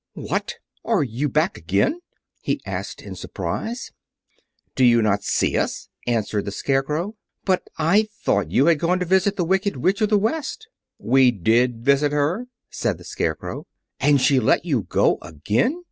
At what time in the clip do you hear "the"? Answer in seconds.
6.45-6.51, 9.35-9.45, 10.09-10.17, 12.97-13.03